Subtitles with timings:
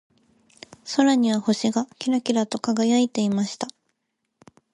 [0.95, 3.67] 空には星がキラキラと輝いていました。